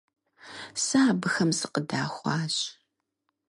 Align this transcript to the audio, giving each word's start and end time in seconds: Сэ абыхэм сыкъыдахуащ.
Сэ 0.83 0.99
абыхэм 1.11 1.51
сыкъыдахуащ. 1.59 2.55